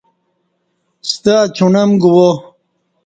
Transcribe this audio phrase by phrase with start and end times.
[1.09, 2.29] ستہ اچوݨم گوا۔